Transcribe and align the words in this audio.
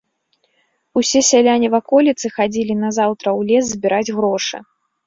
Усе 1.01 1.21
сяляне 1.31 1.67
ваколіцы 1.75 2.27
хадзілі 2.39 2.81
назаўтра 2.87 3.27
ў 3.39 3.53
лес 3.53 3.65
збіраць 3.75 4.15
грошы. 4.19 4.57